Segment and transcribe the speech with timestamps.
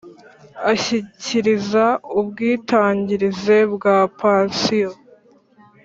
[0.71, 1.85] Ashyikiriza
[2.19, 4.91] ubwiteganyirize bwa pansiyo